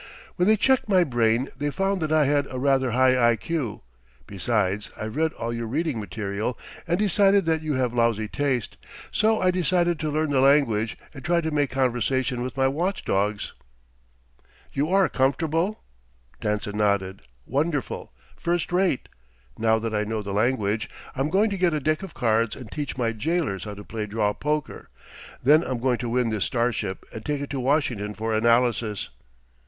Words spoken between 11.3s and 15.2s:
to make conversation with my watch dogs." "You are